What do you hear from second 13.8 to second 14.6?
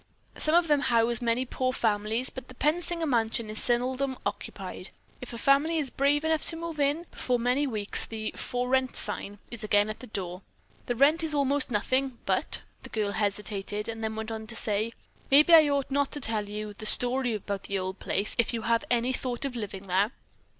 then went on to